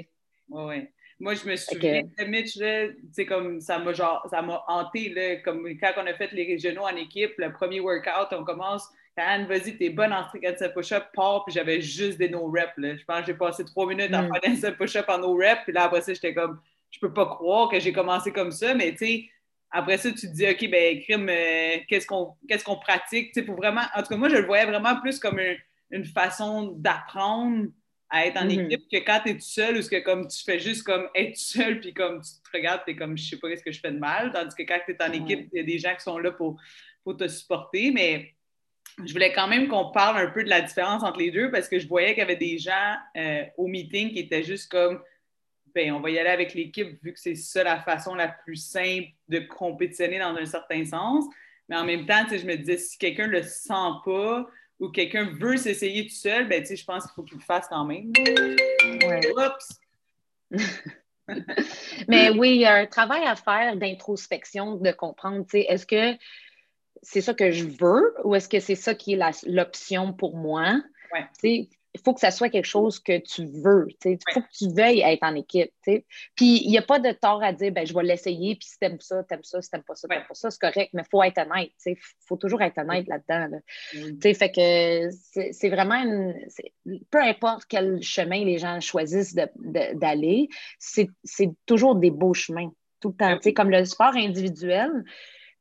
[0.48, 0.88] oui.
[1.20, 2.88] Moi, je me souviens de Mitch, là,
[3.28, 6.82] comme ça m'a genre, ça m'a hanté, là, comme quand on a fait les régionaux
[6.82, 11.04] en équipe, le premier workout, on commence, Anne, vas-y, t'es bonne en strict set push-up,
[11.14, 14.28] pars, puis j'avais juste des no-reps, Je pense que j'ai passé trois minutes mm.
[14.32, 17.26] faire des set push-up en no-reps, puis là, après ça, j'étais comme, je peux pas
[17.26, 19.24] croire que j'ai commencé comme ça, mais tu sais,
[19.70, 23.40] après ça, tu te dis, OK, ben, crime, euh, qu'est-ce qu'on qu'est-ce qu'on pratique, tu
[23.40, 25.40] sais, pour vraiment, en tout cas, moi, je le voyais vraiment plus comme
[25.90, 27.66] une façon d'apprendre
[28.14, 28.66] à être en mm-hmm.
[28.66, 31.36] équipe que quand tu es tout seul ou que comme tu fais juste comme être
[31.36, 33.80] seul puis comme tu te regardes, tu es comme je sais pas ce que je
[33.80, 34.30] fais de mal.
[34.32, 36.30] Tandis que quand tu es en équipe, il y a des gens qui sont là
[36.30, 36.56] pour,
[37.02, 37.90] pour te supporter.
[37.90, 38.32] Mais
[39.04, 41.68] je voulais quand même qu'on parle un peu de la différence entre les deux parce
[41.68, 45.02] que je voyais qu'il y avait des gens euh, au meeting qui étaient juste comme
[45.74, 48.54] ben, on va y aller avec l'équipe vu que c'est ça la façon la plus
[48.54, 51.24] simple de compétitionner dans un certain sens.
[51.68, 54.46] Mais en même temps, je me disais, si quelqu'un ne le sent pas,
[54.80, 57.84] ou quelqu'un veut s'essayer tout seul, ben, je pense qu'il faut qu'il le fasse quand
[57.84, 58.12] même.
[59.36, 59.80] Oups!
[62.08, 66.18] Mais oui, il y a un travail à faire d'introspection, de comprendre, est-ce que
[67.02, 70.80] c'est ça que je veux ou est-ce que c'est ça qui est l'option pour moi?
[71.12, 71.62] Ouais
[71.94, 73.86] il faut que ça soit quelque chose que tu veux.
[74.04, 75.70] Il faut que tu veuilles être en équipe.
[75.84, 76.02] Puis
[76.38, 79.00] il n'y a pas de tort à dire ben, je vais l'essayer, puis si t'aimes
[79.00, 81.22] ça, t'aimes ça, si t'aimes pas ça, t'aimes pas ça, c'est correct, mais il faut
[81.22, 81.70] être honnête.
[81.86, 83.58] Il faut toujours être honnête là-dedans.
[84.20, 85.08] Fait que
[85.52, 86.34] c'est vraiment une,
[87.10, 91.08] peu importe quel chemin les gens choisissent d'aller, c'est
[91.64, 92.70] toujours des beaux chemins.
[93.00, 93.52] Tout le temps.
[93.54, 94.90] Comme le sport individuel,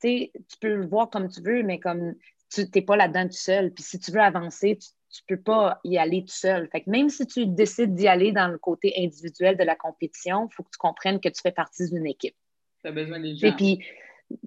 [0.02, 2.16] tu peux le voir comme tu veux, mais comme
[2.50, 3.72] tu n'es pas là-dedans tout seul.
[3.74, 6.68] Puis si tu veux avancer, tu tu ne peux pas y aller tout seul.
[6.72, 10.48] Fait que même si tu décides d'y aller dans le côté individuel de la compétition,
[10.50, 12.36] il faut que tu comprennes que tu fais partie d'une équipe.
[12.82, 13.48] Tu as besoin des gens.
[13.48, 13.80] Et puis,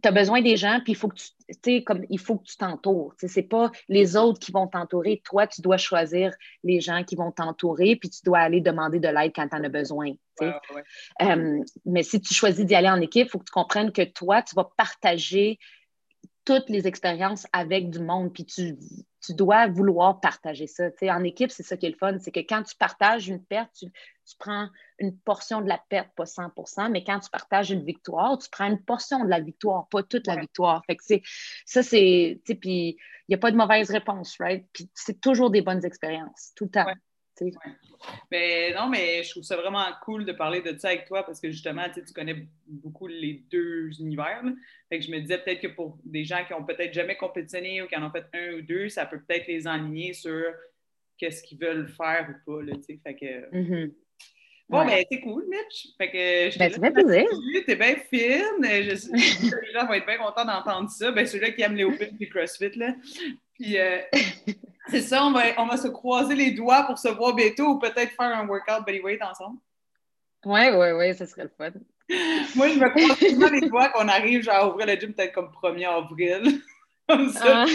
[0.03, 1.17] tu as besoin des gens, puis il faut que
[1.63, 3.15] tu comme il faut que tu t'entoures.
[3.21, 5.23] Ce n'est pas les autres qui vont t'entourer.
[5.25, 9.09] Toi, tu dois choisir les gens qui vont t'entourer, puis tu dois aller demander de
[9.09, 10.13] l'aide quand tu en as besoin.
[11.23, 14.03] Euh, mais si tu choisis d'y aller en équipe, il faut que tu comprennes que
[14.03, 15.59] toi, tu vas partager
[16.47, 18.79] toutes les expériences avec du monde, puis tu,
[19.21, 20.85] tu dois vouloir partager ça.
[21.03, 23.71] en équipe, c'est ça qui est le fun, c'est que quand tu partages une perte,
[23.77, 23.87] tu,
[24.39, 28.49] prends une portion de la perte, pas 100% mais quand tu partages une victoire, tu
[28.51, 30.83] prends une portion de la victoire, pas toute la victoire.
[30.87, 31.03] Fait que
[31.65, 32.97] ça, c'est, puis
[33.29, 34.65] il n'y a pas de mauvaise réponse, right?
[34.73, 36.87] Puis c'est toujours des bonnes expériences, tout le temps.
[38.31, 41.41] Mais non, mais je trouve ça vraiment cool de parler de ça avec toi parce
[41.41, 44.43] que justement, tu connais beaucoup les deux univers.
[44.89, 47.83] Fait que je me disais peut-être que pour des gens qui ont peut-être jamais compétitionné
[47.83, 50.45] ou qui en ont fait un ou deux, ça peut peut-être les enligner sur
[51.19, 52.63] qu'est-ce qu'ils veulent faire ou pas.
[52.63, 53.57] Là, fait que...
[53.57, 53.93] Mm-hmm.
[54.69, 55.89] Bon, ben, c'est cool, Mitch.
[55.97, 57.25] Fait que ben, ça fait plaisir.
[57.67, 58.65] T'es bien fine.
[58.65, 61.13] Je, les gens vont être bien contents d'entendre ça.
[61.13, 62.95] Ben, ceux-là qui aiment les Open et CrossFit, là.
[63.55, 64.01] Puis, euh,
[64.89, 67.79] c'est ça, on va, on va se croiser les doigts pour se voir bientôt ou
[67.79, 69.59] peut-être faire un workout bodyweight ensemble.
[70.45, 71.71] Oui, oui, oui, ce serait le fun.
[72.55, 75.33] Moi, je me croise souvent les doigts qu'on arrive genre, à ouvrir le gym peut-être
[75.33, 76.63] comme 1er avril.
[77.09, 77.67] Comme ça, ah.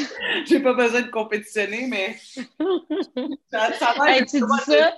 [0.46, 2.18] j'ai pas besoin de compétitionner, mais
[3.50, 4.94] ça, va être tu dis ça,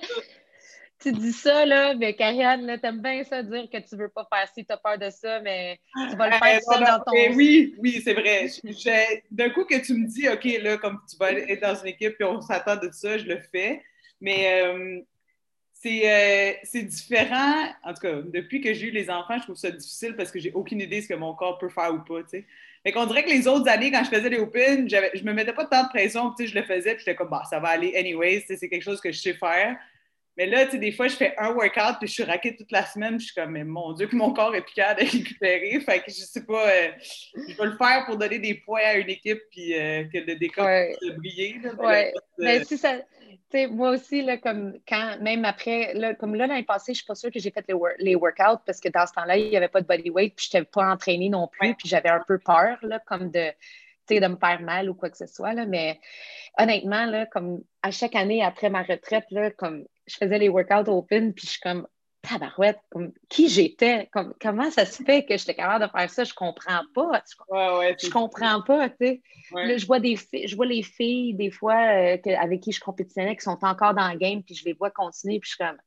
[1.04, 4.48] tu dis ça, là, mais Karianne, t'aimes bien ça, dire que tu veux pas faire
[4.54, 5.78] ci, t'as peur de ça, mais
[6.10, 7.36] tu vas le faire ça dans ton...
[7.36, 8.48] oui, oui, c'est vrai.
[9.30, 12.16] D'un coup que tu me dis, OK, là, comme tu vas être dans une équipe
[12.18, 13.82] et on s'attend de ça, je le fais.
[14.20, 15.00] Mais euh,
[15.86, 17.66] euh, c'est différent.
[17.82, 20.38] En tout cas, depuis que j'ai eu les enfants, je trouve ça difficile parce que
[20.38, 22.46] j'ai aucune idée de ce que mon corps peut faire ou pas, tu sais.
[22.82, 25.54] Fait qu'on dirait que les autres années, quand je faisais les Open, je me mettais
[25.54, 27.68] pas tant de pression, tu sais, je le faisais, puis j'étais comme, bah, ça va
[27.68, 29.76] aller anyways, c'est quelque chose que je sais faire.
[30.36, 32.72] Mais là, tu sais, des fois, je fais un workout, puis je suis raquée toute
[32.72, 35.02] la semaine, puis je suis comme, mais mon Dieu, que mon corps est plus capable
[35.02, 35.80] de récupérer.
[35.80, 36.88] Fait que je sais pas, euh,
[37.48, 40.36] je vais le faire pour donner des points à une équipe, puis euh, que le
[40.36, 40.96] décor ouais.
[41.00, 41.60] de briller.
[41.78, 42.12] ouais.
[42.38, 42.98] mais si ça,
[43.70, 47.06] moi aussi, là, comme quand, même après, là, comme là, l'année passée, je ne suis
[47.06, 49.56] pas sûre que j'ai fait les, les, workouts parce que dans ce temps-là, il n'y
[49.56, 52.22] avait pas de body weight, puis je n'étais pas entraînée non plus, puis j'avais un
[52.26, 53.50] peu peur, là, comme de,
[54.08, 55.54] de me faire mal ou quoi que ce soit.
[55.54, 56.00] Là, mais
[56.58, 60.90] honnêtement, là, comme à chaque année après ma retraite, là, comme je faisais les workouts
[60.90, 61.86] open, puis je suis comme,
[62.24, 66.24] tabarouette, comme, qui j'étais, comme, comment ça se fait que j'étais capable de faire ça,
[66.24, 67.22] je comprends pas.
[67.48, 69.22] Ouais, ouais, je comprends pas, tu sais.
[69.52, 73.36] Là, je vois, des je vois les filles, des fois, euh, avec qui je compétitionnais,
[73.36, 75.78] qui sont encore dans le game, puis je les vois continuer, puis je suis comme,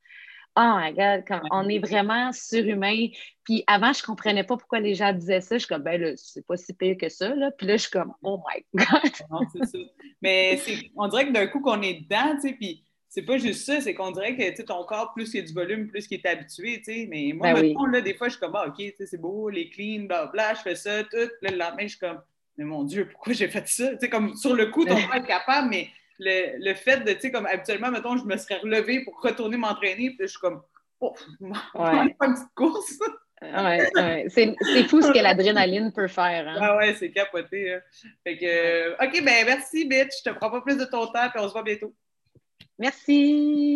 [0.58, 3.08] oh my God, on est vraiment surhumain.
[3.44, 5.56] Puis avant, je comprenais pas pourquoi les gens disaient ça.
[5.56, 7.52] Je suis comme, ben là, c'est pas si pire que ça, là.
[7.52, 9.12] Puis là, je suis comme, oh my God.
[9.30, 9.78] non, c'est ça.
[10.22, 10.60] Mais
[10.96, 13.80] on dirait que d'un coup qu'on est dedans, tu sais, puis c'est pas juste ça,
[13.80, 16.26] c'est qu'on dirait que ton corps, plus il y a du volume, plus il est
[16.26, 17.08] habitué, tu sais.
[17.10, 20.06] Mais moi, ben là, des fois, je suis comme, ah, OK, c'est beau, les clean,
[20.06, 21.18] bla, je fais ça, tout.
[21.42, 22.22] Là, le lendemain, je suis comme,
[22.58, 23.92] mais mon Dieu, pourquoi j'ai fait ça?
[23.92, 25.90] Tu sais, comme sur le coup, ton corps est capable, mais
[26.20, 29.58] le, le fait de, tu sais, comme habituellement, mettons, je me serais relevé pour retourner
[29.58, 30.62] m'entraîner, puis je suis comme,
[31.00, 31.54] oh, ouais.
[32.20, 33.00] pas une petite course.
[33.42, 34.26] ouais, ouais.
[34.30, 34.56] C'est,
[34.88, 36.48] fou ce que l'adrénaline peut faire.
[36.48, 36.58] Hein?
[36.60, 37.76] Ah ouais, c'est capoté.
[37.76, 37.82] Hein.
[38.26, 40.12] Fait que, OK, ben merci, bitch.
[40.26, 41.94] Je te prends pas plus de ton temps, puis on se voit bientôt.
[42.80, 43.58] Merci.